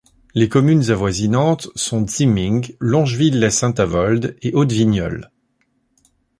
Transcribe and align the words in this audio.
Les 0.33 0.49
communes 0.49 0.89
avoisinantes 0.89 1.67
sont 1.75 2.07
Zimming, 2.07 2.75
Longeville-lès-Saint-Avold 2.79 4.35
et 4.41 4.51
Haute-Vigneulles. 4.51 5.29